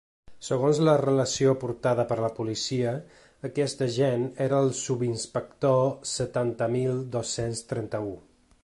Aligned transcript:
Segons 0.45 0.77
la 0.87 0.93
relació 1.01 1.51
aportada 1.57 2.05
per 2.11 2.17
la 2.25 2.31
policia, 2.39 2.95
aquest 3.51 3.85
agent 3.89 4.25
era 4.47 4.63
el 4.67 4.73
subinspector 4.81 5.87
setanta 6.17 6.71
mil 6.79 7.01
dos-cents 7.19 7.65
trenta-u. 7.75 8.15